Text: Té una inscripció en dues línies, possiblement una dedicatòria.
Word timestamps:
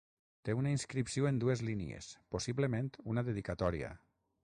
Té 0.47 0.53
una 0.59 0.71
inscripció 0.75 1.27
en 1.33 1.37
dues 1.45 1.63
línies, 1.69 2.09
possiblement 2.37 2.93
una 3.15 3.29
dedicatòria. 3.33 3.97